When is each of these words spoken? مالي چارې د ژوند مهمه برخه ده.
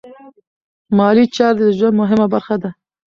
مالي 0.97 1.25
چارې 1.35 1.57
د 1.67 1.69
ژوند 1.77 1.95
مهمه 2.01 2.27
برخه 2.33 2.55
ده. 2.61 2.69